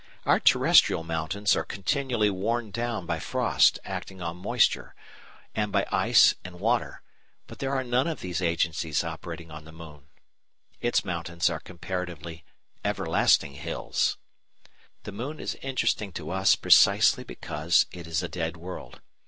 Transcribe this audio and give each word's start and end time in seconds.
Our 0.25 0.39
terrestrial 0.39 1.03
mountains 1.03 1.55
are 1.55 1.63
continually 1.63 2.31
worn 2.31 2.71
down 2.71 3.05
by 3.05 3.19
frost 3.19 3.77
acting 3.85 4.19
on 4.19 4.35
moisture 4.35 4.95
and 5.53 5.71
by 5.71 5.85
ice 5.91 6.33
and 6.43 6.59
water, 6.59 7.03
but 7.45 7.59
there 7.59 7.71
are 7.75 7.83
none 7.83 8.07
of 8.07 8.19
these 8.19 8.41
agencies 8.41 9.03
operating 9.03 9.51
on 9.51 9.63
the 9.63 9.71
moon. 9.71 10.07
Its 10.79 11.05
mountains 11.05 11.51
are 11.51 11.59
comparatively 11.59 12.43
"everlasting 12.83 13.53
hills." 13.53 14.17
The 15.03 15.11
moon 15.11 15.39
is 15.39 15.53
interesting 15.61 16.11
to 16.13 16.31
us 16.31 16.55
precisely 16.55 17.23
because 17.23 17.85
it 17.91 18.07
is 18.07 18.23
a 18.23 18.27
dead 18.27 18.57
world. 18.57 19.01